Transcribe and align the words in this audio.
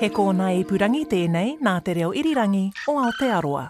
He 0.00 0.08
kōna 0.08 0.46
e 0.56 0.62
purangi 0.64 1.02
tēnei 1.04 1.58
nā 1.60 1.74
te 1.84 1.92
reo 1.92 2.14
irirangi 2.16 2.62
o 2.88 2.94
Aotearoa. 3.02 3.66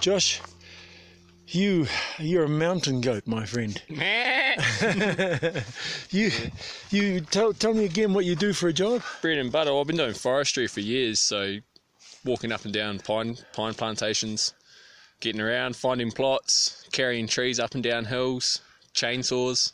Josh, 0.00 0.40
you 1.48 1.86
you're 2.18 2.44
a 2.44 2.48
mountain 2.48 3.00
goat, 3.00 3.26
my 3.26 3.46
friend. 3.46 3.80
you 6.10 6.30
you 6.90 7.20
tell 7.20 7.52
tell 7.52 7.74
me 7.74 7.84
again 7.84 8.12
what 8.14 8.24
you 8.24 8.34
do 8.36 8.52
for 8.52 8.68
a 8.68 8.72
job. 8.72 9.02
bread 9.22 9.38
and 9.38 9.52
butter. 9.52 9.74
I've 9.76 9.86
been 9.86 9.96
doing 9.96 10.14
forestry 10.14 10.66
for 10.66 10.80
years, 10.80 11.20
so 11.20 11.58
walking 12.24 12.52
up 12.52 12.64
and 12.64 12.74
down 12.74 12.98
pine 12.98 13.36
pine 13.52 13.74
plantations, 13.74 14.54
getting 15.20 15.40
around, 15.40 15.76
finding 15.76 16.10
plots, 16.10 16.84
carrying 16.92 17.26
trees 17.26 17.60
up 17.60 17.74
and 17.74 17.82
down 17.82 18.06
hills, 18.06 18.60
chainsaws. 18.94 19.72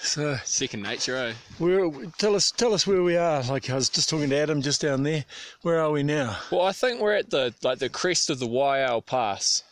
So 0.00 0.36
Second 0.44 0.82
nature, 0.84 1.16
eh? 1.16 1.32
where 1.58 1.90
tell 2.18 2.36
us 2.36 2.52
tell 2.52 2.72
us 2.72 2.86
where 2.86 3.02
we 3.02 3.16
are. 3.16 3.42
Like 3.42 3.68
I 3.68 3.74
was 3.74 3.88
just 3.88 4.08
talking 4.08 4.30
to 4.30 4.36
Adam 4.36 4.62
just 4.62 4.80
down 4.80 5.02
there. 5.02 5.24
Where 5.62 5.80
are 5.80 5.90
we 5.90 6.02
now? 6.04 6.38
Well, 6.52 6.62
I 6.62 6.72
think 6.72 7.00
we're 7.00 7.14
at 7.16 7.30
the 7.30 7.52
like 7.62 7.78
the 7.80 7.88
crest 7.88 8.30
of 8.30 8.38
the 8.38 8.46
Waiau 8.46 9.04
Pass. 9.04 9.64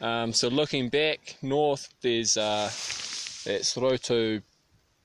Um, 0.00 0.32
so 0.32 0.48
looking 0.48 0.88
back 0.88 1.36
north, 1.42 1.92
there's 2.00 2.36
uh, 2.36 2.70
that's 3.44 3.76
Roto 3.76 4.40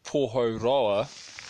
Pohoroa, 0.06 1.08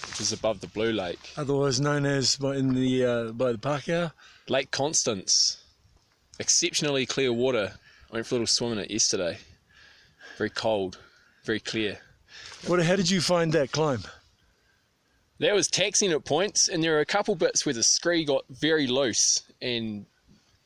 which 0.10 0.22
is 0.22 0.34
above 0.34 0.62
the 0.62 0.68
Blue 0.68 0.92
Lake. 0.92 1.32
Otherwise 1.38 1.80
known 1.80 2.06
as 2.06 2.38
by 2.38 2.56
in 2.56 2.74
the 2.74 3.06
uh, 3.06 3.32
by 3.32 3.52
the 3.52 3.58
Pākehā. 3.58 4.12
Lake 4.48 4.72
Constance, 4.72 5.58
exceptionally 6.40 7.06
clear 7.06 7.32
water. 7.32 7.74
I 8.12 8.14
went 8.14 8.26
for 8.26 8.36
a 8.36 8.38
little 8.38 8.48
swim 8.48 8.74
in 8.74 8.80
it 8.80 8.92
yesterday. 8.92 9.38
Very 10.38 10.50
cold, 10.50 11.00
very 11.44 11.60
clear. 11.60 12.00
What? 12.68 12.84
How 12.84 12.96
did 12.96 13.10
you 13.10 13.22
find 13.22 13.54
that 13.54 13.72
climb? 13.72 14.04
That 15.40 15.54
was 15.54 15.68
taxing 15.68 16.12
at 16.12 16.24
points, 16.26 16.70
and 16.70 16.82
there 16.84 16.98
are 16.98 17.02
a 17.02 17.06
couple 17.06 17.36
bits 17.36 17.66
where 17.66 17.74
the 17.74 17.84
scree 17.84 18.24
got 18.24 18.46
very 18.50 18.88
loose, 18.88 19.44
and 19.62 20.06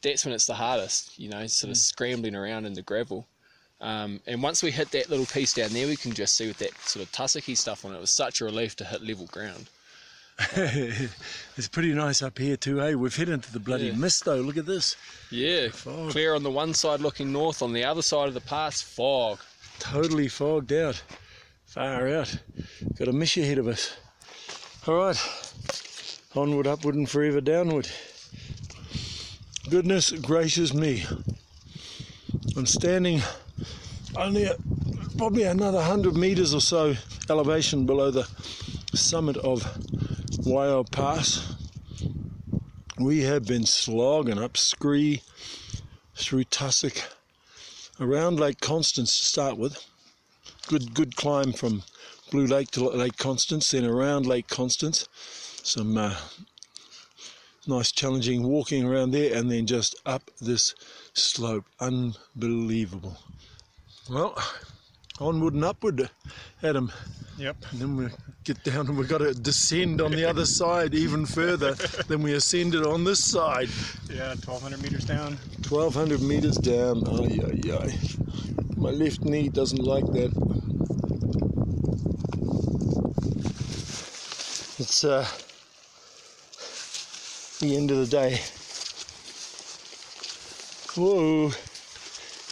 that's 0.02 0.26
when 0.26 0.34
it's 0.34 0.46
the 0.48 0.54
hardest, 0.56 1.18
you 1.20 1.30
know, 1.30 1.46
sort 1.48 1.72
of 1.72 1.78
scrambling 1.78 2.36
around 2.36 2.66
in 2.66 2.74
the 2.74 2.82
gravel. 2.82 3.28
Um, 3.82 4.20
and 4.28 4.44
once 4.44 4.62
we 4.62 4.72
hit 4.72 4.92
that 4.92 5.10
little 5.10 5.26
piece 5.26 5.54
down 5.54 5.70
there, 5.72 5.88
we 5.88 5.96
can 5.96 6.12
just 6.14 6.36
see 6.36 6.48
with 6.48 6.58
that 6.58 6.78
sort 6.82 7.06
of 7.06 7.12
tussocky 7.12 7.56
stuff 7.56 7.86
on 7.86 7.94
it. 7.94 7.98
It 7.98 8.02
was 8.02 8.10
such 8.12 8.42
a 8.42 8.46
relief 8.46 8.76
to 8.78 8.86
hit 8.86 9.02
level 9.02 9.26
ground. 9.28 9.70
it's 10.56 11.68
pretty 11.70 11.94
nice 11.94 12.22
up 12.22 12.38
here 12.38 12.56
too, 12.56 12.82
eh? 12.82 12.94
We've 12.94 13.16
hit 13.16 13.28
into 13.30 13.52
the 13.52 13.60
bloody 13.60 13.88
Yeah. 13.88 13.96
mist 13.96 14.26
though. 14.26 14.38
Look 14.38 14.58
at 14.58 14.66
this. 14.66 14.96
Yeah, 15.32 15.70
Fog. 15.70 16.12
clear 16.12 16.34
on 16.34 16.44
the 16.44 16.50
one 16.52 16.74
side 16.74 17.02
looking 17.02 17.32
north, 17.32 17.62
on 17.62 17.74
the 17.74 17.84
other 17.84 18.02
side 18.02 18.28
of 18.30 18.34
the 18.34 18.42
pass, 18.42 18.82
fog. 18.82 19.40
Totally 19.80 20.28
fogged 20.30 20.72
out. 20.74 21.02
Far 21.66 22.08
out. 22.10 22.36
Got 22.98 23.10
a 23.10 23.14
mission 23.14 23.44
ahead 23.44 23.58
of 23.60 23.68
us. 23.68 23.96
Alright. 24.88 25.18
Onward, 26.36 26.68
upward 26.68 26.96
and 26.96 27.10
forever 27.10 27.42
downward. 27.42 27.90
Goodness 29.70 30.12
gracious 30.14 30.74
me. 30.74 31.04
I'm 32.58 32.66
standing 32.66 33.22
only 34.18 34.46
at 34.46 34.58
probably 35.16 35.44
another 35.44 35.84
hundred 35.84 36.16
meters 36.16 36.56
or 36.56 36.62
so 36.62 36.96
elevation 37.30 37.86
below 37.86 38.10
the 38.10 38.28
summit 38.96 39.38
of 39.38 39.62
Waiau 40.44 40.90
Pass. 40.90 41.56
We 42.98 43.22
have 43.22 43.46
been 43.46 43.68
slogging 43.68 44.40
up 44.40 44.58
Scree 44.58 45.22
through 46.16 46.46
Tussock 46.46 46.96
around 48.00 48.40
Lake 48.40 48.62
Constance 48.62 49.16
to 49.20 49.26
start 49.26 49.58
with. 49.58 49.86
Good 50.68 50.96
good 50.96 51.16
climb 51.16 51.54
from 51.54 51.84
Blue 52.32 52.48
Lake 52.48 52.72
to 52.72 52.90
Lake 52.90 53.18
Constance, 53.18 53.70
then 53.70 53.86
around 53.86 54.26
Lake 54.26 54.48
Constance. 54.48 55.08
Some 55.62 55.96
uh, 55.96 56.16
nice 57.70 57.92
challenging 57.92 58.44
walking 58.44 58.86
around 58.86 59.12
there, 59.12 59.34
and 59.36 59.50
then 59.50 59.66
just 59.66 59.96
up 60.06 60.30
this 60.42 60.76
slope. 61.14 61.66
Unbelievable. 61.80 63.18
Well, 64.10 64.38
onward 65.20 65.54
and 65.54 65.64
upward, 65.64 66.10
Adam. 66.64 66.92
Yep. 67.38 67.56
And 67.72 67.80
then 67.80 67.96
we 67.96 68.08
get 68.44 68.62
down 68.66 68.88
and 68.88 68.98
we've 68.98 69.08
got 69.08 69.20
to 69.20 69.34
descend 69.34 70.02
on 70.02 70.12
the 70.12 70.26
other 70.26 70.46
side 70.60 70.94
even 70.94 71.26
further 71.26 71.74
than 72.08 72.22
we 72.22 72.34
ascended 72.34 72.86
on 72.86 73.06
this 73.06 73.24
side. 73.24 73.70
Yeah, 74.12 74.30
1,200 74.30 74.82
meters 74.82 75.06
down. 75.06 75.38
1200 75.70 76.22
meters 76.22 76.58
down. 76.58 77.04
Ay, 77.08 77.40
yeah, 77.64 77.76
ay. 77.78 77.98
My 78.76 78.90
left 78.90 79.22
knee 79.22 79.48
doesn't 79.48 79.84
like 79.84 80.06
that. 80.08 80.32
It's 84.80 85.04
uh, 85.04 85.28
the 87.60 87.76
end 87.76 87.92
of 87.92 87.98
the 87.98 88.08
day. 88.08 88.40
Whoa, 90.96 91.52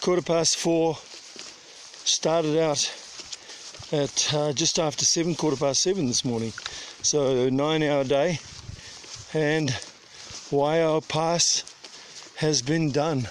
quarter 0.02 0.22
past 0.22 0.58
four. 0.58 0.98
Started 2.04 2.62
out 2.62 2.92
at 3.94 4.34
uh, 4.34 4.52
just 4.52 4.80
after 4.80 5.06
seven, 5.06 5.34
quarter 5.34 5.56
past 5.56 5.82
seven 5.82 6.08
this 6.08 6.26
morning. 6.26 6.52
So 7.04 7.48
nine 7.50 7.84
hour 7.84 8.04
day, 8.04 8.40
and 9.34 9.70
Waiau 10.52 11.08
Pass 11.08 11.64
has 12.38 12.62
been 12.62 12.92
done. 12.92 13.30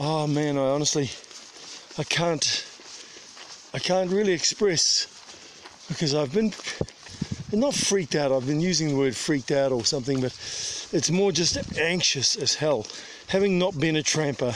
Oh 0.00 0.26
man, 0.26 0.58
I 0.58 0.62
honestly, 0.62 1.10
I 1.96 2.02
can't, 2.02 2.66
I 3.72 3.78
can't 3.78 4.10
really 4.10 4.32
express 4.32 5.06
because 5.86 6.12
I've 6.12 6.32
been 6.32 6.52
not 7.60 7.74
freaked 7.74 8.14
out. 8.14 8.32
I've 8.32 8.46
been 8.46 8.60
using 8.60 8.88
the 8.88 8.96
word 8.96 9.14
freaked 9.14 9.50
out 9.50 9.72
or 9.72 9.84
something, 9.84 10.20
but 10.20 10.32
it's 10.92 11.10
more 11.10 11.32
just 11.32 11.58
anxious 11.78 12.36
as 12.36 12.54
hell. 12.54 12.86
Having 13.28 13.58
not 13.58 13.78
been 13.78 13.96
a 13.96 14.02
tramper, 14.02 14.54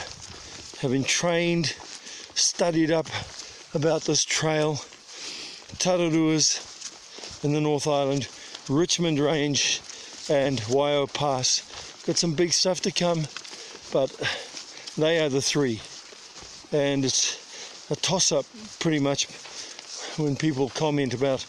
having 0.79 1.03
trained, 1.03 1.75
studied 2.33 2.91
up 2.91 3.07
about 3.73 4.01
this 4.03 4.23
trail, 4.23 4.75
Tararuas 5.77 7.43
in 7.43 7.53
the 7.53 7.61
North 7.61 7.87
Island, 7.87 8.27
Richmond 8.69 9.19
Range, 9.19 9.81
and 10.29 10.59
Waiau 10.61 11.11
Pass. 11.13 12.03
Got 12.05 12.17
some 12.17 12.33
big 12.33 12.51
stuff 12.51 12.81
to 12.81 12.91
come, 12.91 13.27
but 13.91 14.09
they 14.97 15.19
are 15.19 15.29
the 15.29 15.41
three. 15.41 15.81
And 16.71 17.05
it's 17.05 17.91
a 17.91 17.95
toss 17.95 18.31
up 18.31 18.45
pretty 18.79 18.99
much 18.99 19.27
when 20.17 20.35
people 20.35 20.69
comment 20.69 21.13
about 21.13 21.45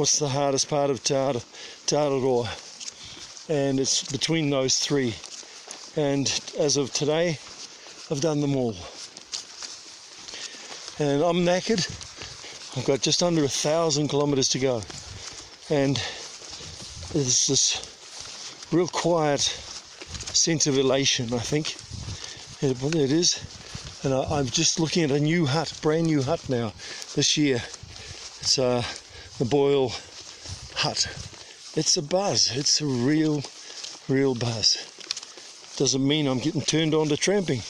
what's 0.00 0.18
the 0.18 0.28
hardest 0.30 0.70
part 0.70 0.88
of 0.88 1.04
Tara, 1.04 1.42
Te 1.84 1.94
Araroa. 1.94 2.48
And 3.50 3.78
it's 3.78 4.10
between 4.10 4.48
those 4.48 4.78
three. 4.78 5.14
And 5.94 6.26
as 6.58 6.78
of 6.78 6.90
today, 6.94 7.38
I've 8.10 8.22
done 8.22 8.40
them 8.40 8.56
all. 8.56 8.74
And 10.98 11.22
I'm 11.22 11.44
knackered. 11.44 11.86
I've 12.78 12.86
got 12.86 13.02
just 13.02 13.22
under 13.22 13.44
a 13.44 13.48
thousand 13.48 14.08
kilometres 14.08 14.48
to 14.50 14.58
go. 14.58 14.80
And 15.68 15.96
there's 17.12 17.46
this 17.46 18.66
real 18.72 18.88
quiet 18.88 19.40
sense 19.42 20.66
of 20.66 20.78
elation, 20.78 21.34
I 21.34 21.40
think. 21.40 21.76
It, 22.62 22.82
it 22.94 23.12
is. 23.12 23.38
And 24.02 24.14
I, 24.14 24.38
I'm 24.38 24.46
just 24.46 24.80
looking 24.80 25.04
at 25.04 25.10
a 25.10 25.20
new 25.20 25.44
hut, 25.44 25.78
brand 25.82 26.06
new 26.06 26.22
hut 26.22 26.48
now 26.48 26.72
this 27.16 27.36
year. 27.36 27.56
It's 28.40 28.58
uh, 28.58 28.82
the 29.40 29.46
Boyle 29.46 29.90
hut. 30.74 31.08
It's 31.74 31.96
a 31.96 32.02
buzz. 32.02 32.54
It's 32.54 32.82
a 32.82 32.84
real, 32.84 33.42
real 34.06 34.34
buzz. 34.34 34.76
Doesn't 35.78 36.06
mean 36.06 36.26
I'm 36.26 36.40
getting 36.40 36.60
turned 36.60 36.92
on 36.92 37.08
to 37.08 37.16
tramping. 37.16 37.62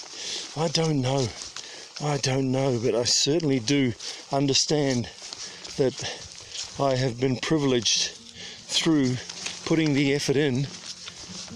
I 0.56 0.66
don't 0.66 1.00
know. 1.00 1.28
I 2.02 2.16
don't 2.16 2.50
know, 2.50 2.80
but 2.82 2.96
I 2.96 3.04
certainly 3.04 3.60
do 3.60 3.92
understand 4.32 5.08
that 5.76 5.94
I 6.80 6.96
have 6.96 7.20
been 7.20 7.36
privileged 7.36 8.16
through 8.66 9.14
putting 9.64 9.94
the 9.94 10.12
effort 10.12 10.34
in. 10.34 10.66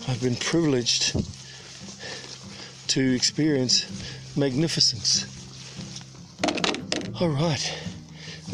I've 0.07 0.23
been 0.23 0.37
privileged 0.37 1.17
to 2.87 3.15
experience 3.17 3.85
magnificence. 4.37 5.27
All 7.21 7.31
right, 7.31 7.75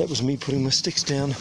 that 0.00 0.08
was 0.08 0.22
me 0.22 0.34
putting 0.34 0.64
my 0.64 0.70
sticks 0.70 1.02
down 1.02 1.34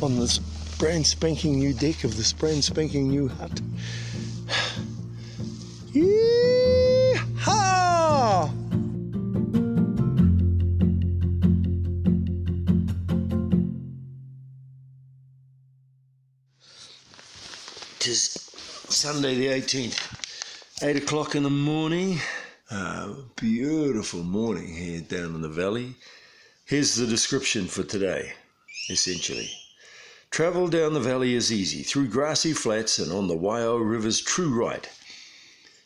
on 0.00 0.18
this 0.18 0.38
brand 0.78 1.06
spanking 1.06 1.58
new 1.58 1.74
deck 1.74 2.02
of 2.02 2.16
this 2.16 2.32
brand 2.32 2.64
spanking 2.64 3.10
new 3.10 3.28
hut. 3.28 3.50
Yeehaw! 5.92 7.20
Tis 17.98 18.30
Sunday 18.88 19.34
the 19.34 19.48
18th, 19.48 20.82
8 20.82 20.96
o'clock 20.96 21.34
in 21.34 21.42
the 21.42 21.50
morning. 21.50 22.18
Beautiful 23.36 24.22
morning 24.22 24.74
here 24.74 25.02
down 25.02 25.34
in 25.34 25.42
the 25.42 25.50
valley. 25.50 25.94
Here's 26.66 26.96
the 26.96 27.06
description 27.06 27.66
for 27.66 27.84
today, 27.84 28.32
essentially. 28.90 29.52
Travel 30.32 30.66
down 30.66 30.94
the 30.94 31.00
valley 31.00 31.34
is 31.34 31.52
easy, 31.52 31.84
through 31.84 32.08
grassy 32.08 32.52
flats 32.52 32.98
and 32.98 33.12
on 33.12 33.28
the 33.28 33.36
Waiau 33.36 33.78
River's 33.78 34.20
true 34.20 34.52
right. 34.52 34.90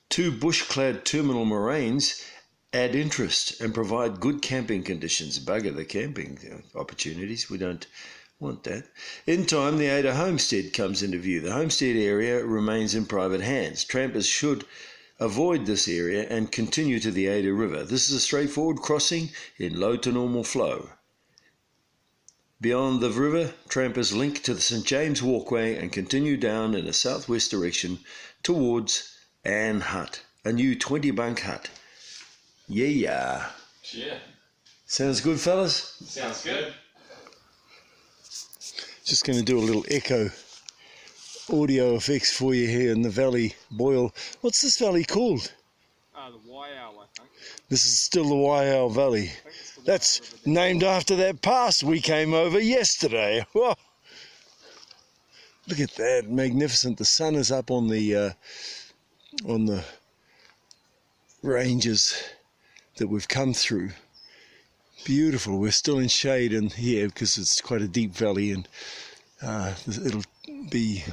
Two 0.08 0.32
bush-clad 0.32 1.04
terminal 1.04 1.44
moraines 1.44 2.24
add 2.72 2.94
interest 2.94 3.60
and 3.60 3.74
provide 3.74 4.20
good 4.20 4.40
camping 4.40 4.82
conditions. 4.82 5.38
Bugger 5.38 5.76
the 5.76 5.84
camping 5.84 6.38
uh, 6.50 6.78
opportunities. 6.78 7.50
We 7.50 7.58
don't 7.58 7.86
want 8.38 8.64
that. 8.64 8.84
In 9.26 9.44
time, 9.44 9.76
the 9.76 9.84
Ada 9.84 10.14
homestead 10.14 10.72
comes 10.72 11.02
into 11.02 11.18
view. 11.18 11.42
The 11.42 11.52
homestead 11.52 11.96
area 11.96 12.42
remains 12.42 12.94
in 12.94 13.04
private 13.04 13.42
hands. 13.42 13.84
Trampers 13.84 14.26
should 14.26 14.64
avoid 15.20 15.66
this 15.66 15.86
area 15.86 16.26
and 16.28 16.50
continue 16.50 16.98
to 16.98 17.10
the 17.10 17.26
Ada 17.26 17.52
River. 17.52 17.84
This 17.84 18.08
is 18.08 18.16
a 18.16 18.20
straightforward 18.20 18.78
crossing 18.78 19.28
in 19.58 19.78
low 19.78 19.96
to 19.98 20.10
normal 20.10 20.42
flow. 20.42 20.90
Beyond 22.60 23.00
the 23.00 23.10
river, 23.10 23.54
trampers 23.68 24.12
link 24.12 24.42
to 24.42 24.54
the 24.54 24.60
St. 24.60 24.84
James 24.84 25.22
Walkway 25.22 25.76
and 25.76 25.92
continue 25.92 26.36
down 26.36 26.74
in 26.74 26.86
a 26.86 26.92
southwest 26.92 27.50
direction 27.50 28.00
towards 28.42 29.16
Anne 29.44 29.80
Hut, 29.80 30.22
a 30.44 30.52
new 30.52 30.74
20 30.74 31.10
bunk 31.12 31.40
hut. 31.40 31.70
Yeah. 32.68 33.50
Yeah. 33.92 34.18
Sounds 34.86 35.20
good, 35.20 35.40
fellas? 35.40 35.96
Sounds 36.06 36.44
good. 36.44 36.74
Just 39.04 39.24
going 39.24 39.38
to 39.38 39.44
do 39.44 39.58
a 39.58 39.60
little 39.60 39.84
echo 39.90 40.30
audio 41.52 41.94
effects 41.94 42.32
for 42.32 42.54
you 42.54 42.68
here 42.68 42.92
in 42.92 43.02
the 43.02 43.10
valley. 43.10 43.54
Boyle. 43.70 44.14
What's 44.40 44.62
this 44.62 44.78
valley 44.78 45.04
called? 45.04 45.52
Uh, 46.16 46.30
the 46.30 46.38
Waiau, 46.38 46.98
I 46.98 47.06
think. 47.16 47.28
This 47.68 47.84
is 47.84 48.00
still 48.00 48.28
the 48.28 48.34
Waiau 48.34 48.92
Valley. 48.92 49.30
That's 49.84 50.20
named 50.46 50.82
after 50.82 51.16
that 51.16 51.40
pass 51.40 51.82
we 51.82 52.00
came 52.00 52.34
over 52.34 52.60
yesterday. 52.60 53.46
Whoa. 53.52 53.74
Look 55.68 55.80
at 55.80 55.94
that, 55.96 56.28
magnificent. 56.28 56.98
The 56.98 57.04
sun 57.04 57.34
is 57.34 57.50
up 57.50 57.70
on 57.70 57.88
the 57.88 58.16
uh, 58.16 58.30
on 59.46 59.66
the 59.66 59.84
ranges 61.42 62.22
that 62.96 63.08
we've 63.08 63.28
come 63.28 63.54
through. 63.54 63.90
Beautiful. 65.04 65.58
We're 65.58 65.70
still 65.70 65.98
in 65.98 66.08
shade 66.08 66.52
in 66.52 66.70
here 66.70 67.06
because 67.06 67.38
it's 67.38 67.60
quite 67.60 67.82
a 67.82 67.88
deep 67.88 68.12
valley, 68.12 68.50
and 68.50 68.68
uh, 69.40 69.74
it'll 69.86 70.24
be 70.68 71.04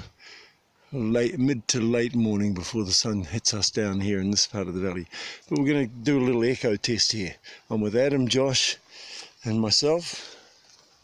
late, 0.91 1.37
mid 1.37 1.67
to 1.69 1.81
late 1.81 2.15
morning 2.15 2.53
before 2.53 2.83
the 2.83 2.91
sun 2.91 3.23
hits 3.23 3.53
us 3.53 3.69
down 3.69 3.99
here 3.99 4.19
in 4.19 4.31
this 4.31 4.47
part 4.47 4.67
of 4.67 4.73
the 4.73 4.81
valley. 4.81 5.07
But 5.49 5.59
we're 5.59 5.73
going 5.73 5.89
to 5.89 5.95
do 5.95 6.19
a 6.19 6.25
little 6.25 6.43
echo 6.43 6.75
test 6.75 7.11
here. 7.11 7.35
I'm 7.69 7.81
with 7.81 7.95
Adam, 7.95 8.27
Josh, 8.27 8.77
and 9.43 9.59
myself. 9.59 10.35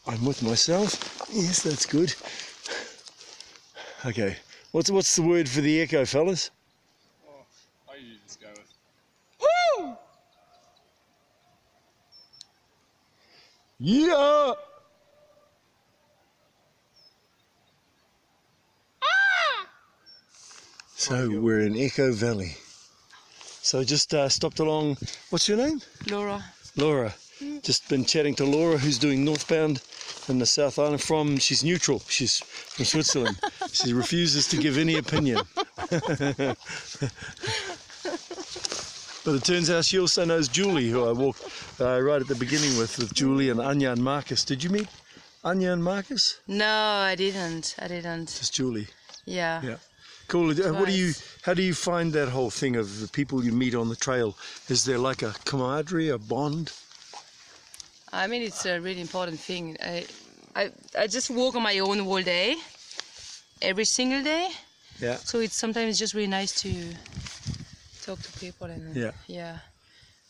I'm 0.07 0.25
with 0.25 0.43
myself. 0.43 1.21
Yes, 1.31 1.63
that's 1.63 1.85
good. 1.85 2.13
Okay, 4.05 4.35
what's 4.71 4.91
what's 4.91 5.15
the 5.15 5.21
word 5.21 5.47
for 5.47 5.61
the 5.61 5.81
echo, 5.81 6.05
fellas? 6.05 6.51
Oh, 7.25 7.45
I 7.89 7.95
usually 7.95 8.19
just 8.25 8.41
go 8.41 8.47
with. 8.51 9.79
Woo! 9.79 9.97
Yeah. 13.79 14.53
So 21.03 21.37
we're 21.37 21.59
in 21.59 21.75
Echo 21.75 22.13
Valley. 22.13 22.55
So 23.61 23.83
just 23.83 24.13
uh, 24.13 24.29
stopped 24.29 24.59
along. 24.59 24.95
What's 25.31 25.49
your 25.49 25.57
name? 25.57 25.81
Laura. 26.09 26.41
Laura. 26.77 27.13
Just 27.61 27.89
been 27.89 28.05
chatting 28.05 28.35
to 28.35 28.45
Laura, 28.45 28.77
who's 28.77 28.97
doing 28.99 29.25
northbound 29.25 29.81
in 30.29 30.39
the 30.39 30.45
South 30.45 30.79
Island. 30.79 31.01
From 31.01 31.35
she's 31.39 31.61
neutral. 31.61 32.01
She's 32.07 32.37
from 32.39 32.85
Switzerland. 32.85 33.37
she 33.73 33.91
refuses 33.91 34.47
to 34.47 34.55
give 34.55 34.77
any 34.77 34.95
opinion. 34.95 35.41
but 35.89 36.55
it 39.25 39.43
turns 39.43 39.69
out 39.69 39.83
she 39.83 39.99
also 39.99 40.23
knows 40.23 40.47
Julie, 40.47 40.89
who 40.89 41.03
I 41.05 41.11
walked 41.11 41.43
uh, 41.81 41.99
right 41.99 42.21
at 42.21 42.29
the 42.29 42.35
beginning 42.35 42.77
with, 42.77 42.97
with 42.97 43.13
Julie 43.13 43.49
and 43.49 43.59
Anya 43.59 43.91
and 43.91 44.01
Marcus. 44.01 44.45
Did 44.45 44.63
you 44.63 44.69
meet 44.69 44.87
Anya 45.43 45.73
and 45.73 45.83
Marcus? 45.83 46.39
No, 46.47 46.65
I 46.65 47.15
didn't. 47.15 47.75
I 47.77 47.89
didn't. 47.89 48.27
Just 48.27 48.53
Julie. 48.53 48.87
Yeah. 49.25 49.61
Yeah. 49.61 49.75
Cool. 50.33 50.49
Uh, 50.49 50.73
What 50.73 50.87
do 50.87 50.93
you? 50.93 51.13
How 51.43 51.53
do 51.53 51.61
you 51.61 51.75
find 51.75 52.11
that 52.13 52.29
whole 52.29 52.49
thing 52.49 52.75
of 52.75 52.87
the 53.01 53.07
people 53.07 53.43
you 53.45 53.51
meet 53.51 53.75
on 53.75 53.87
the 53.89 53.95
trail? 53.95 54.35
Is 54.67 54.83
there 54.83 54.97
like 54.97 55.21
a 55.21 55.31
camaraderie, 55.45 56.09
a 56.09 56.17
bond? 56.17 56.71
I 58.11 58.25
mean, 58.25 58.41
it's 58.41 58.65
a 58.65 58.79
really 58.79 59.01
important 59.01 59.39
thing. 59.39 59.77
I, 59.79 60.07
I, 60.55 60.71
I 60.97 61.05
just 61.05 61.29
walk 61.29 61.53
on 61.55 61.61
my 61.61 61.77
own 61.77 61.99
all 62.01 62.23
day, 62.23 62.55
every 63.61 63.85
single 63.85 64.23
day. 64.23 64.49
Yeah. 64.99 65.17
So 65.17 65.39
it's 65.39 65.55
sometimes 65.55 65.99
just 65.99 66.15
really 66.15 66.33
nice 66.41 66.59
to 66.63 66.71
talk 68.01 68.19
to 68.21 68.31
people 68.39 68.67
and 68.67 68.95
Yeah. 68.95 69.11
yeah. 69.27 69.57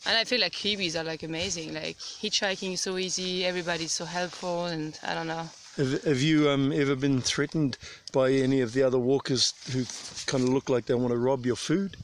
And 0.06 0.18
I 0.18 0.26
feel 0.26 0.42
like 0.42 0.52
Kiwis 0.52 1.00
are 1.00 1.06
like 1.06 1.24
amazing. 1.24 1.74
Like 1.74 1.98
hitchhiking 1.98 2.74
is 2.74 2.82
so 2.82 2.98
easy. 2.98 3.46
Everybody's 3.46 3.94
so 3.94 4.04
helpful, 4.04 4.66
and 4.66 5.00
I 5.02 5.14
don't 5.14 5.28
know. 5.28 5.48
Have, 5.78 6.04
have 6.04 6.22
you 6.22 6.50
um, 6.50 6.72
ever 6.72 6.96
been 6.96 7.20
threatened 7.22 7.78
by 8.12 8.32
any 8.32 8.62
of 8.62 8.74
the 8.74 8.84
other 8.84 9.00
walkers 9.00 9.54
who 9.72 9.86
kind 10.32 10.44
of 10.44 10.50
look 10.50 10.70
like 10.70 10.86
they 10.86 10.94
want 10.94 11.10
to 11.12 11.18
rob 11.18 11.46
your 11.46 11.56
food? 11.56 11.98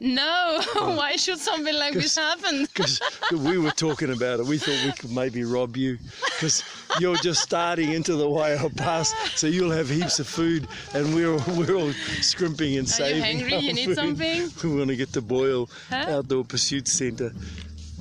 No, 0.00 0.60
why 0.74 1.14
should 1.16 1.38
something 1.38 1.74
like 1.74 1.94
this 1.94 2.16
happen? 2.16 2.66
Because 2.74 3.00
we 3.32 3.58
were 3.58 3.70
talking 3.70 4.12
about 4.12 4.40
it. 4.40 4.46
We 4.46 4.58
thought 4.58 4.84
we 4.84 4.92
could 4.92 5.12
maybe 5.12 5.44
rob 5.44 5.76
you 5.76 5.98
because 6.24 6.64
you're 6.98 7.16
just 7.18 7.42
starting 7.42 7.92
into 7.92 8.16
the 8.16 8.26
Waiau 8.26 8.76
Pass, 8.76 9.14
so 9.36 9.46
you'll 9.46 9.70
have 9.70 9.88
heaps 9.88 10.18
of 10.18 10.26
food, 10.26 10.66
and 10.94 11.14
we're 11.14 11.36
we're 11.56 11.76
all 11.76 11.92
scrimping 12.20 12.76
and 12.76 12.88
saving. 12.88 13.22
Are 13.22 13.26
you 13.26 13.38
hungry? 13.38 13.56
You 13.58 13.72
need 13.72 13.86
food. 13.86 13.96
something? 13.96 14.50
We 14.64 14.76
want 14.78 14.90
to 14.90 14.96
get 14.96 15.12
to 15.12 15.22
Boyle 15.22 15.70
Huh? 15.88 16.06
Outdoor 16.18 16.44
Pursuit 16.44 16.88
Centre. 16.88 17.32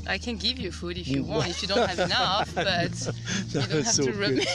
I 0.05 0.17
can 0.17 0.35
give 0.35 0.59
you 0.59 0.71
food 0.71 0.97
if 0.97 1.07
you 1.07 1.23
want, 1.23 1.49
if 1.49 1.61
you 1.61 1.67
don't 1.67 1.87
have 1.89 1.99
enough, 2.11 2.53
but 2.55 2.91
you 3.53 3.61
don't 3.61 3.69
have 3.71 3.99
all 3.99 4.05
to 4.05 4.11
rub 4.13 4.29
good. 4.29 4.37
me. 4.37 4.45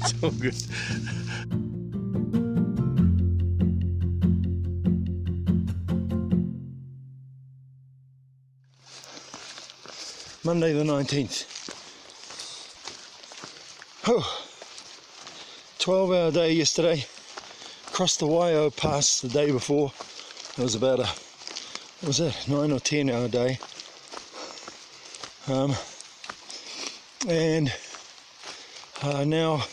It's 0.00 0.22
all 0.22 0.30
good. 0.30 0.54
Monday 10.44 10.72
the 10.72 10.84
19th. 10.84 11.44
Oh, 14.08 14.44
12 15.80 16.12
hour 16.12 16.30
day 16.30 16.52
yesterday. 16.52 17.04
Crossed 17.86 18.20
the 18.20 18.26
Waiau 18.26 18.70
Pass 18.76 19.22
the 19.22 19.28
day 19.28 19.50
before. 19.50 19.92
It 20.56 20.62
was 20.62 20.76
about 20.76 21.00
a, 21.00 21.08
was 22.04 22.18
that, 22.18 22.48
9 22.48 22.72
or 22.72 22.80
10 22.80 23.10
hour 23.10 23.28
day. 23.28 23.58
Um, 25.48 25.74
and 27.28 27.72
uh, 29.02 29.24
now 29.24 29.64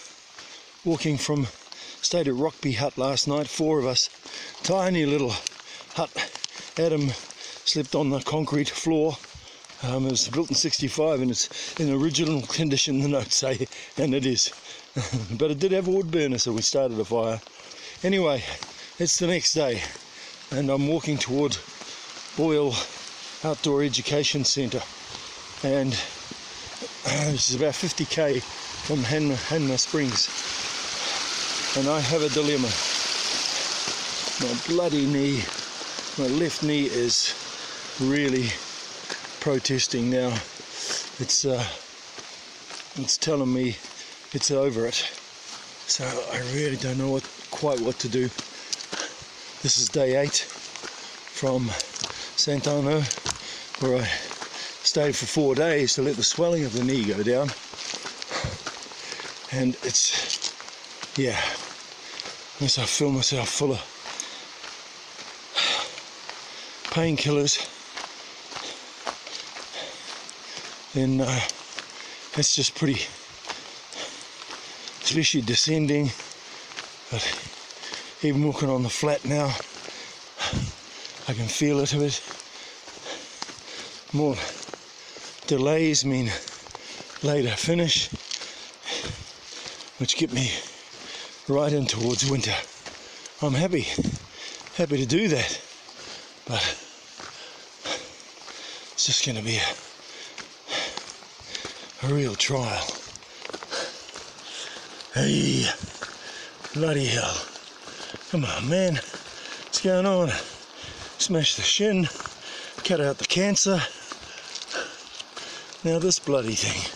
walking 0.86 1.18
from 1.18 1.48
stayed 2.02 2.28
at 2.28 2.34
Rockby 2.34 2.76
Hut 2.76 2.98
last 2.98 3.28
night 3.28 3.48
four 3.48 3.80
of 3.80 3.86
us 3.86 4.10
tiny 4.64 5.06
little 5.06 5.34
hut 5.96 6.12
Adam 6.78 7.10
slept 7.66 7.96
on 7.96 8.10
the 8.10 8.20
concrete 8.20 8.70
floor. 8.70 9.18
Um, 9.82 10.06
it 10.06 10.12
was 10.12 10.28
built 10.28 10.50
in 10.50 10.56
65 10.56 11.22
and 11.22 11.32
it's 11.32 11.80
in 11.80 11.92
original 11.94 12.42
condition 12.44 13.02
the 13.02 13.08
notes 13.08 13.36
say 13.38 13.68
and 13.98 14.14
it 14.14 14.26
is. 14.26 14.52
But 15.38 15.52
it 15.52 15.60
did 15.60 15.72
have 15.72 15.88
a 15.88 15.92
wood 15.92 16.12
burner 16.12 16.38
so 16.38 16.54
we 16.54 16.62
started 16.62 17.00
a 17.00 17.06
fire. 17.06 17.42
Anyway 18.04 18.44
it's 19.00 19.18
the 19.20 19.28
next 19.28 19.54
day 19.54 19.82
and 20.52 20.70
I'm 20.70 20.88
walking 20.88 21.18
toward 21.18 21.58
Boyle 22.36 22.74
Outdoor 23.44 23.84
Education 23.84 24.44
Centre, 24.44 24.82
and 25.64 25.92
this 27.04 27.50
is 27.50 27.56
about 27.56 27.74
50k 27.74 28.42
from 28.42 29.04
Hanmer, 29.04 29.36
Hanmer 29.50 29.78
Springs. 29.78 30.30
And 31.78 31.88
I 31.88 32.00
have 32.00 32.24
a 32.24 32.30
dilemma. 32.30 32.70
My 34.42 34.60
bloody 34.68 35.06
knee, 35.06 35.44
my 36.18 36.26
left 36.40 36.64
knee 36.64 36.86
is 36.86 37.36
really 38.02 38.48
protesting 39.40 40.10
now. 40.10 40.30
It's 41.20 41.46
uh, 41.46 41.64
it's 42.96 43.18
telling 43.18 43.54
me 43.54 43.78
it's 44.34 44.50
over 44.50 44.88
it. 44.88 44.96
So 45.86 46.04
I 46.32 46.40
really 46.56 46.78
don't 46.78 46.98
know 46.98 47.12
what 47.12 47.30
quite 47.52 47.80
what 47.80 48.00
to 48.00 48.10
do. 48.10 48.24
This 49.62 49.78
is 49.78 49.88
day 49.88 50.16
eight 50.16 50.38
from 50.38 51.70
St 52.36 52.68
Arnaud, 52.68 53.04
where 53.80 54.02
I 54.02 54.06
stayed 54.84 55.16
for 55.16 55.26
four 55.26 55.56
days 55.56 55.94
to 55.94 56.02
let 56.02 56.16
the 56.16 56.24
swelling 56.24 56.66
of 56.66 56.74
the 56.74 56.84
knee 56.84 57.06
go 57.06 57.24
down. 57.24 57.50
And 59.52 59.76
it's, 59.84 60.52
yeah, 61.16 61.40
unless 62.60 62.80
I 62.80 62.86
feel 62.86 63.12
myself 63.12 63.50
full 63.50 63.74
of 63.74 63.80
painkillers, 66.92 67.70
then 70.94 71.22
uh, 71.22 71.40
it's 72.36 72.56
just 72.56 72.76
pretty, 72.76 73.02
especially 75.04 75.42
descending. 75.42 76.12
But 77.10 77.24
even 78.24 78.44
walking 78.44 78.70
on 78.70 78.84
the 78.84 78.90
flat 78.90 79.24
now, 79.24 79.56
I 81.26 81.34
can 81.34 81.48
feel 81.48 81.80
it 81.80 81.94
a 81.94 81.98
bit. 81.98 82.22
More 84.12 84.36
delays 85.48 86.04
mean 86.04 86.30
later 87.24 87.56
finish, 87.56 88.10
which 90.00 90.18
get 90.18 90.34
me 90.34 90.52
right 91.48 91.72
in 91.72 91.86
towards 91.86 92.30
winter. 92.30 92.54
I'm 93.42 93.54
happy, 93.54 93.88
happy 94.76 94.98
to 94.98 95.06
do 95.06 95.30
that, 95.30 95.62
but 96.46 96.62
it's 98.92 99.06
just 99.06 99.26
going 99.26 99.38
to 99.38 99.44
be 99.44 99.58
a, 99.58 99.68
a 102.06 102.14
real 102.14 102.36
trial. 102.36 102.86
Hey, 105.14 105.70
bloody 106.74 107.06
hell. 107.06 107.38
Come 108.30 108.44
on, 108.44 108.68
man. 108.68 108.96
What's 108.96 109.82
going 109.82 110.06
on? 110.06 110.30
Smash 111.24 111.56
the 111.56 111.62
shin, 111.62 112.10
cut 112.84 113.00
out 113.00 113.18
the 113.18 113.24
cancer. 113.24 113.80
Now 115.86 115.98
this 115.98 116.20
bloody 116.20 116.56
thing. 116.56 116.92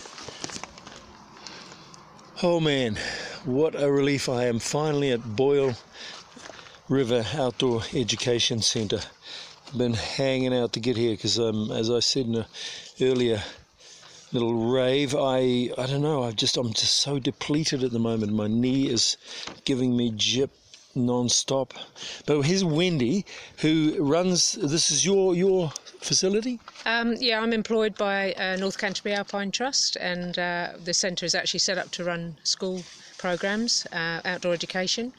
Oh 2.42 2.60
man, 2.60 2.98
what 3.46 3.74
a 3.74 3.90
relief 3.90 4.28
I 4.28 4.44
am 4.44 4.58
finally 4.58 5.12
at 5.12 5.34
Boyle 5.34 5.76
River 6.90 7.24
Outdoor 7.32 7.84
Education 7.94 8.60
Centre. 8.60 9.00
Been 9.74 9.94
hanging 9.94 10.54
out 10.54 10.74
to 10.74 10.80
get 10.80 10.98
here 10.98 11.12
because, 11.12 11.38
um, 11.38 11.72
as 11.72 11.90
I 11.90 12.00
said 12.00 12.26
in 12.26 12.34
an 12.34 12.46
earlier 13.00 13.42
little 14.32 14.70
rave, 14.70 15.14
I 15.14 15.70
I 15.78 15.86
don't 15.86 16.02
know. 16.02 16.24
I 16.24 16.32
just 16.32 16.58
I'm 16.58 16.74
just 16.74 16.96
so 16.96 17.18
depleted 17.18 17.82
at 17.82 17.92
the 17.92 17.98
moment. 17.98 18.34
My 18.34 18.46
knee 18.46 18.90
is 18.90 19.16
giving 19.64 19.96
me 19.96 20.12
jip 20.14 20.50
non-stop. 20.94 21.74
But 22.26 22.42
here's 22.42 22.64
Wendy, 22.64 23.24
who 23.58 23.96
runs. 23.98 24.52
This 24.52 24.90
is 24.90 25.04
your 25.04 25.34
your 25.34 25.72
facility. 26.00 26.60
Um, 26.84 27.14
yeah, 27.18 27.40
I'm 27.40 27.52
employed 27.52 27.96
by 27.96 28.32
uh, 28.32 28.56
North 28.56 28.78
Canterbury 28.78 29.14
Alpine 29.14 29.50
Trust, 29.50 29.96
and 29.96 30.38
uh, 30.38 30.72
the 30.82 30.94
centre 30.94 31.26
is 31.26 31.34
actually 31.34 31.60
set 31.60 31.78
up 31.78 31.90
to 31.92 32.04
run 32.04 32.36
school 32.44 32.82
programs, 33.18 33.86
uh, 33.92 34.20
outdoor 34.24 34.54
education. 34.54 35.12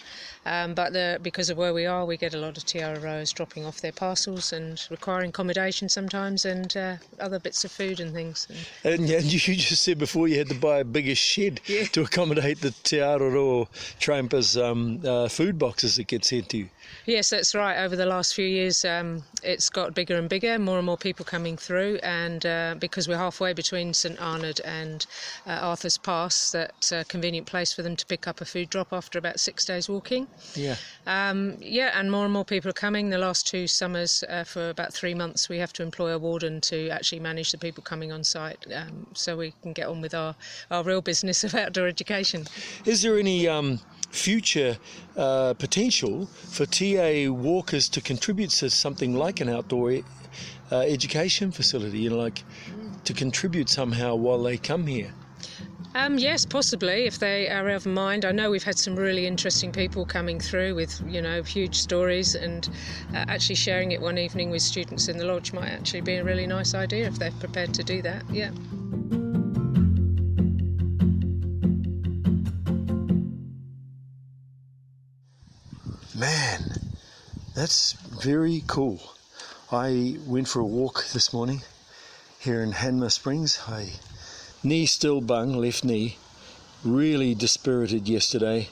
Um, 0.46 0.74
but 0.74 0.94
the, 0.94 1.20
because 1.22 1.50
of 1.50 1.58
where 1.58 1.74
we 1.74 1.86
are, 1.86 2.06
we 2.06 2.18
get 2.18 2.34
a 2.34 2.38
lot 2.38 2.58
of 2.58 2.66
TROs 2.66 3.34
dropping 3.34 3.66
off 3.66 3.82
their 3.82 3.92
parcels 3.92 4.54
and 4.54 4.82
requiring 4.90 5.30
accommodation 5.30 5.90
sometimes, 5.90 6.46
and 6.46 6.76
uh, 6.78 6.96
other 7.20 7.40
bits 7.40 7.64
of 7.66 7.72
food 7.72 8.00
and 8.00 8.14
things. 8.14 8.48
And, 8.84 9.02
and 9.02 9.10
you 9.34 9.40
just 9.40 9.84
said 9.84 10.00
before 10.00 10.28
you 10.28 10.38
had 10.38 10.50
to 10.50 10.56
buy 10.56 10.80
a 10.80 10.84
bigger 10.84 11.16
shed 11.16 11.62
Yeah. 11.68 11.84
to 11.86 12.02
accommodate 12.02 12.62
the 12.62 12.72
Te 12.84 12.98
Araroa 12.98 13.68
Trampers 14.00 14.58
um, 14.58 15.02
uh, 15.06 15.28
food 15.28 15.60
boxes 15.60 15.98
that 15.98 16.08
get 16.08 16.24
sent 16.26 16.50
to 16.50 16.58
you. 16.58 16.70
Yes, 17.06 17.30
that's 17.30 17.54
right. 17.54 17.78
Over 17.78 17.96
the 17.96 18.06
last 18.06 18.34
few 18.34 18.46
years, 18.48 18.84
um, 18.86 19.24
it's 19.44 19.70
got 19.70 19.94
bigger 19.94 20.16
and 20.18 20.28
bigger, 20.30 20.58
more 20.58 20.78
and 20.78 20.86
more 20.86 20.98
people 20.98 21.26
coming 21.26 21.58
through, 21.58 22.00
and 22.02 22.46
uh, 22.46 22.76
because 22.80 23.08
we're 23.08 23.18
halfway 23.18 23.54
between 23.54 23.94
St 23.94 24.20
Arnaud 24.20 24.54
and 24.66 25.06
uh, 25.46 25.52
Arthur's 25.62 25.98
Pass, 25.98 26.52
that's 26.52 26.92
a 26.92 27.04
convenient 27.06 27.46
place 27.46 27.74
for 27.74 27.82
them 27.84 27.96
to 27.96 28.06
pick 28.06 28.28
up 28.28 28.42
a 28.42 28.46
food 28.46 28.70
drop 28.70 28.92
after 28.92 29.20
about 29.20 29.40
six 29.40 29.66
days 29.66 29.88
walking. 29.90 30.28
Yeah. 30.56 30.76
Um, 31.06 31.58
yeah, 31.60 31.98
and 32.00 32.12
more 32.12 32.24
and 32.24 32.34
more 32.34 32.46
people 32.46 32.70
are 32.70 32.74
coming. 32.74 33.10
The 33.10 33.18
last 33.18 33.48
two 33.48 33.68
summers, 33.68 34.24
uh, 34.30 34.44
for 34.44 34.70
about 34.70 34.94
three 34.94 35.14
months, 35.14 35.50
we 35.50 35.58
have 35.58 35.74
to 35.74 35.84
employ 35.84 36.14
a 36.14 36.20
warden 36.20 36.62
to 36.62 36.90
actually 36.90 37.20
manage 37.20 37.52
the 37.52 37.58
people 37.58 37.84
coming 37.84 38.12
on 38.12 38.24
site, 38.24 38.66
um, 38.76 39.08
so 39.14 39.38
we 39.38 39.54
can 39.62 39.74
get 39.74 39.88
on 39.88 40.02
with 40.02 40.14
our, 40.14 40.36
our 40.72 40.84
real 40.84 41.02
business 41.02 41.44
of 41.46 41.56
outdoor 41.56 41.88
education. 41.88 42.46
Is 42.86 43.02
there 43.02 43.18
any 43.18 43.48
um, 43.48 43.80
future 44.12 44.78
uh, 45.18 45.54
potential 45.56 46.26
for 46.26 46.66
TA 46.66 47.32
walkers 47.32 47.90
to 47.90 48.02
contribute 48.02 48.52
to 48.52 48.70
something 48.70 49.14
like 49.14 49.42
an 49.42 49.50
outdoor 49.50 50.00
uh, 50.72 50.80
education 50.80 51.52
facility? 51.52 52.00
You 52.00 52.12
know, 52.12 52.18
like 52.18 52.44
to 53.06 53.14
contribute 53.14 53.70
somehow 53.70 54.16
while 54.16 54.42
they 54.44 54.58
come 54.58 54.86
here. 54.86 55.14
Um, 56.00 56.18
yes, 56.18 56.46
possibly, 56.46 57.08
if 57.08 57.20
they 57.20 57.50
are 57.50 57.68
of 57.68 57.86
mind. 57.86 58.24
I 58.24 58.32
know 58.32 58.50
we've 58.50 58.64
had 58.64 58.80
some 58.80 58.96
really 58.96 59.28
interesting 59.28 59.70
people 59.70 60.06
coming 60.06 60.40
through 60.40 60.74
with, 60.74 61.04
you 61.06 61.22
know, 61.22 61.44
huge 61.44 61.76
stories, 61.76 62.36
and 62.36 62.70
uh, 63.14 63.26
actually 63.28 63.56
sharing 63.56 63.92
it 63.92 64.00
one 64.00 64.18
evening 64.18 64.50
with 64.50 64.62
students 64.62 65.10
in 65.10 65.18
the 65.18 65.26
lodge 65.26 65.52
might 65.52 65.68
actually 65.68 66.00
be 66.00 66.16
a 66.16 66.24
really 66.24 66.48
nice 66.48 66.74
idea 66.74 67.06
if 67.06 67.20
they're 67.20 67.32
prepared 67.32 67.74
to 67.74 67.84
do 67.84 68.02
that. 68.02 68.24
Yeah. 68.32 68.52
Man, 76.18 76.80
that's 77.56 77.92
very 78.24 78.64
cool. 78.68 79.02
I 79.70 80.18
went 80.26 80.48
for 80.48 80.62
a 80.62 80.66
walk 80.66 81.08
this 81.12 81.34
morning 81.34 81.62
here 82.40 82.62
in 82.64 82.72
Hanmer 82.72 83.12
Springs. 83.12 83.60
I 83.68 83.90
knee 84.64 84.86
still 84.86 85.22
bung, 85.22 85.54
left 85.54 85.84
knee, 85.84 86.18
really 86.84 87.36
dispirited 87.36 88.08
yesterday. 88.08 88.70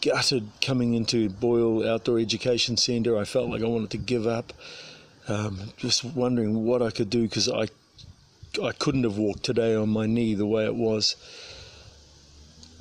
Gutted 0.00 0.48
coming 0.60 0.94
into 0.94 1.28
Boyle 1.28 1.88
Outdoor 1.88 2.18
Education 2.18 2.76
Centre. 2.76 3.16
I 3.16 3.24
felt 3.24 3.50
like 3.50 3.62
I 3.62 3.66
wanted 3.66 3.90
to 3.90 3.98
give 3.98 4.26
up. 4.26 4.52
Um, 5.28 5.72
just 5.76 6.04
wondering 6.04 6.64
what 6.64 6.82
I 6.82 6.90
could 6.90 7.08
do 7.08 7.22
because 7.22 7.48
I 7.48 7.68
I 8.62 8.72
couldn't 8.72 9.04
have 9.04 9.16
walked 9.16 9.44
today 9.44 9.74
on 9.74 9.88
my 9.88 10.06
knee 10.06 10.34
the 10.34 10.46
way 10.46 10.64
it 10.64 10.74
was. 10.74 11.16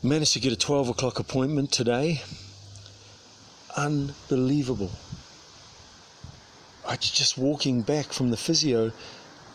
Managed 0.03 0.33
to 0.33 0.39
get 0.39 0.51
a 0.51 0.57
12 0.57 0.89
o'clock 0.89 1.19
appointment 1.19 1.71
today 1.71 2.21
unbelievable. 3.77 4.91
I 6.87 6.95
just 6.95 7.37
walking 7.37 7.81
back 7.81 8.07
from 8.07 8.31
the 8.31 8.37
physio, 8.37 8.91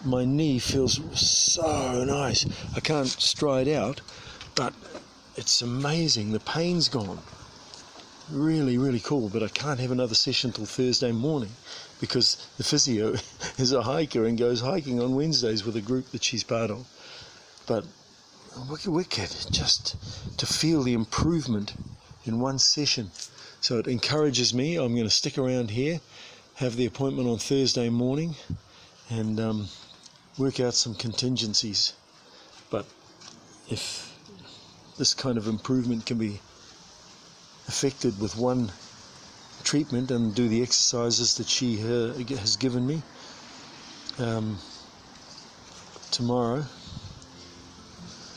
my 0.07 0.25
knee 0.25 0.59
feels 0.59 1.01
so 1.19 2.05
nice. 2.05 2.47
I 2.75 2.81
can't 2.81 3.09
stride 3.09 3.69
out, 3.69 4.01
but 4.55 4.73
it's 5.37 5.61
amazing. 5.61 6.33
The 6.33 6.41
pain's 6.41 6.89
gone. 6.89 7.19
Really, 8.31 8.79
really 8.79 9.01
cool. 9.01 9.29
But 9.29 9.43
I 9.43 9.49
can't 9.49 9.81
have 9.81 9.91
another 9.91 10.15
session 10.15 10.53
till 10.53 10.65
Thursday 10.65 11.13
morning 11.13 11.51
because 12.01 12.49
the 12.57 12.65
physio 12.65 13.15
is 13.59 13.73
a 13.73 13.83
hiker 13.83 14.25
and 14.25 14.39
goes 14.39 14.61
hiking 14.61 15.01
on 15.01 15.15
Wednesdays 15.15 15.65
with 15.65 15.77
a 15.77 15.81
group 15.81 16.11
that 16.11 16.25
she's 16.25 16.45
part 16.45 16.71
of. 16.71 16.87
But 17.67 17.85
wicked, 18.71 18.91
wicked, 18.91 19.31
just 19.51 19.97
to 20.39 20.47
feel 20.47 20.83
the 20.83 20.95
improvement 20.95 21.75
in 22.25 22.41
one 22.41 22.59
session. 22.59 23.11
So 23.61 23.79
it 23.79 23.87
encourages 23.87 24.55
me. 24.55 24.77
I'm 24.77 24.95
going 24.95 25.05
to 25.05 25.11
stick 25.11 25.39
around 25.39 25.71
here, 25.71 26.01
have 26.57 26.77
the 26.77 26.87
appointment 26.87 27.29
on 27.29 27.39
Thursday 27.39 27.89
morning, 27.89 28.37
and 29.11 29.39
um, 29.41 29.69
work 30.39 30.61
out 30.61 30.75
some 30.75 30.95
contingencies. 30.95 31.95
But 32.71 32.87
if 33.71 34.15
this 34.99 35.15
kind 35.15 35.39
of 35.39 35.47
improvement 35.47 36.07
can 36.07 36.19
be 36.19 36.41
affected 37.69 38.21
with 38.21 38.37
one 38.37 38.71
treatment 39.65 40.11
and 40.11 40.35
do 40.35 40.49
the 40.49 40.63
exercises 40.63 41.35
that 41.37 41.47
she 41.47 41.77
has 41.77 42.57
given 42.57 42.87
me 42.87 43.03
um, 44.19 44.59
tomorrow, 46.11 46.65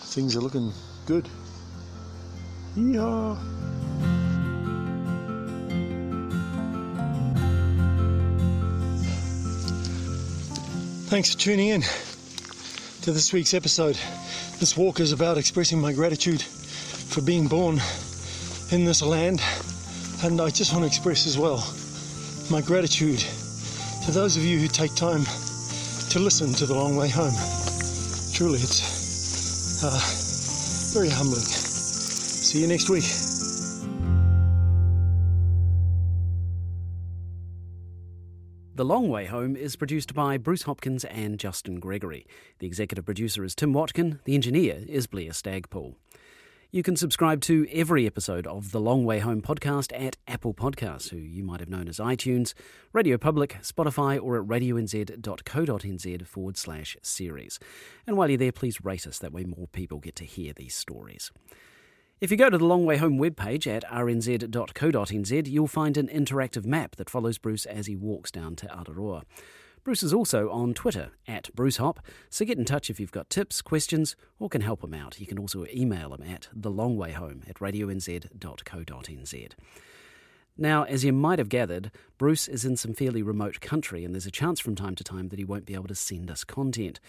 things 0.09 0.35
are 0.35 0.41
looking 0.41 0.73
good. 1.05 1.27
Yeah. 2.75 3.58
Thanks 11.09 11.33
for 11.33 11.39
tuning 11.39 11.69
in 11.69 11.81
to 13.01 13.11
this 13.11 13.33
week's 13.33 13.55
episode. 13.55 13.97
This 14.59 14.77
walk 14.77 14.99
is 14.99 15.11
about 15.11 15.39
expressing 15.39 15.81
my 15.81 15.91
gratitude 15.91 16.39
for 16.39 17.21
being 17.21 17.47
born 17.47 17.81
in 18.71 18.85
this 18.85 19.01
land, 19.01 19.41
and 20.23 20.39
I 20.39 20.51
just 20.51 20.71
want 20.71 20.83
to 20.83 20.87
express 20.87 21.25
as 21.25 21.35
well 21.35 21.65
my 22.51 22.61
gratitude 22.61 23.25
to 24.05 24.11
those 24.11 24.37
of 24.37 24.43
you 24.43 24.59
who 24.59 24.67
take 24.67 24.93
time 24.93 25.23
to 26.11 26.19
listen 26.19 26.53
to 26.53 26.67
the 26.67 26.75
long 26.75 26.95
way 26.95 27.09
home. 27.09 27.33
Truly, 28.31 28.59
it's 28.59 29.83
uh, 29.83 30.93
very 30.93 31.09
humbling. 31.09 31.41
See 31.41 32.61
you 32.61 32.67
next 32.67 32.87
week. 32.87 33.28
The 38.79 38.85
Long 38.85 39.09
Way 39.09 39.25
Home 39.25 39.57
is 39.57 39.75
produced 39.75 40.13
by 40.13 40.37
Bruce 40.37 40.61
Hopkins 40.61 41.03
and 41.03 41.37
Justin 41.37 41.81
Gregory. 41.81 42.25
The 42.59 42.67
executive 42.67 43.03
producer 43.03 43.43
is 43.43 43.53
Tim 43.53 43.73
Watkin. 43.73 44.21
The 44.23 44.35
engineer 44.35 44.85
is 44.87 45.05
Blair 45.05 45.31
Stagpoole. 45.31 45.95
You 46.71 46.81
can 46.81 46.95
subscribe 46.95 47.41
to 47.41 47.67
every 47.73 48.07
episode 48.07 48.47
of 48.47 48.71
the 48.71 48.79
Long 48.79 49.03
Way 49.03 49.19
Home 49.19 49.41
podcast 49.41 49.91
at 49.93 50.15
Apple 50.29 50.53
Podcasts, 50.53 51.09
who 51.09 51.17
you 51.17 51.43
might 51.43 51.59
have 51.59 51.67
known 51.67 51.89
as 51.89 51.97
iTunes, 51.97 52.53
Radio 52.93 53.17
Public, 53.17 53.57
Spotify, 53.61 54.17
or 54.17 54.37
at 54.37 54.47
radionz.co.nz 54.47 56.25
forward 56.25 56.55
slash 56.55 56.95
series. 57.01 57.59
And 58.07 58.15
while 58.15 58.29
you're 58.29 58.37
there, 58.37 58.53
please 58.53 58.85
rate 58.85 59.05
us. 59.05 59.19
That 59.19 59.33
way 59.33 59.43
more 59.43 59.67
people 59.67 59.99
get 59.99 60.15
to 60.15 60.23
hear 60.23 60.53
these 60.53 60.73
stories. 60.73 61.33
If 62.21 62.31
you 62.31 62.37
go 62.37 62.49
to 62.49 62.57
the 62.57 62.65
Long 62.65 62.83
Way 62.83 62.97
Home 62.97 63.17
webpage 63.17 63.65
at 63.65 63.85
rnz.co.nz, 63.85 65.47
you'll 65.47 65.67
find 65.67 65.95
an 65.95 66.09
interactive 66.09 66.65
map 66.65 66.97
that 66.97 67.09
follows 67.09 67.37
Bruce 67.37 67.65
as 67.65 67.87
he 67.87 67.95
walks 67.95 68.29
down 68.29 68.57
Te 68.57 68.67
Araroa. 68.67 69.23
Bruce 69.85 70.03
is 70.03 70.11
also 70.11 70.49
on 70.49 70.73
Twitter 70.73 71.11
at 71.29 71.49
BruceHop, 71.55 71.99
so 72.29 72.43
get 72.43 72.57
in 72.57 72.65
touch 72.65 72.89
if 72.89 72.99
you've 72.99 73.13
got 73.13 73.29
tips, 73.29 73.61
questions, 73.61 74.17
or 74.37 74.49
can 74.49 74.59
help 74.59 74.83
him 74.83 74.93
out. 74.93 75.21
You 75.21 75.27
can 75.27 75.39
also 75.39 75.65
email 75.73 76.13
him 76.13 76.23
at 76.29 76.49
thelongwayhome 76.59 77.49
at 77.49 77.55
radionz.co.nz. 77.59 79.51
Now, 80.57 80.83
as 80.83 81.03
you 81.05 81.13
might 81.13 81.39
have 81.39 81.49
gathered, 81.49 81.91
Bruce 82.17 82.47
is 82.47 82.65
in 82.65 82.75
some 82.75 82.93
fairly 82.93 83.21
remote 83.21 83.61
country, 83.61 84.03
and 84.03 84.13
there's 84.13 84.25
a 84.25 84.31
chance 84.31 84.59
from 84.59 84.75
time 84.75 84.95
to 84.95 85.03
time 85.03 85.29
that 85.29 85.39
he 85.39 85.45
won't 85.45 85.65
be 85.65 85.73
able 85.73 85.87
to 85.87 85.95
send 85.95 86.29
us 86.29 86.43
content. 86.43 86.99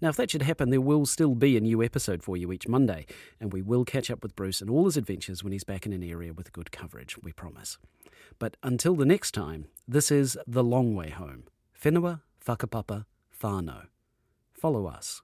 Now, 0.00 0.08
if 0.08 0.16
that 0.16 0.30
should 0.30 0.42
happen, 0.42 0.70
there 0.70 0.80
will 0.80 1.06
still 1.06 1.34
be 1.34 1.56
a 1.56 1.60
new 1.60 1.82
episode 1.82 2.22
for 2.22 2.36
you 2.36 2.52
each 2.52 2.68
Monday, 2.68 3.06
and 3.40 3.52
we 3.52 3.62
will 3.62 3.84
catch 3.84 4.10
up 4.10 4.22
with 4.22 4.36
Bruce 4.36 4.60
and 4.60 4.70
all 4.70 4.84
his 4.84 4.96
adventures 4.96 5.42
when 5.42 5.52
he's 5.52 5.64
back 5.64 5.86
in 5.86 5.92
an 5.92 6.02
area 6.02 6.32
with 6.32 6.52
good 6.52 6.72
coverage, 6.72 7.16
we 7.18 7.32
promise. 7.32 7.78
But 8.38 8.56
until 8.62 8.94
the 8.94 9.06
next 9.06 9.32
time, 9.32 9.66
this 9.86 10.10
is 10.10 10.36
The 10.46 10.64
Long 10.64 10.94
Way 10.94 11.10
Home. 11.10 11.44
Whenua, 11.82 12.20
whakapapa, 12.46 13.04
whānau. 13.40 13.86
Follow 14.52 14.86
us. 14.86 15.22